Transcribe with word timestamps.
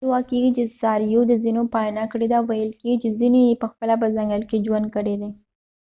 دا 0.01 0.05
ادعا 0.09 0.21
کيږي 0.29 0.51
چې 0.57 0.63
څارويو 0.79 1.21
د 1.27 1.33
ځینو 1.43 1.61
پالنه 1.73 2.03
کړې 2.11 2.27
ده 2.33 2.39
ویل 2.49 2.71
کیږي 2.81 2.97
چې 3.03 3.09
ځینې 3.19 3.39
یې 3.47 3.59
پخپله 3.61 3.95
په 4.01 4.07
ځنګل 4.15 4.41
کې 4.49 4.63
ژوند 4.65 4.85
کړی 4.95 5.15
دی 5.21 5.29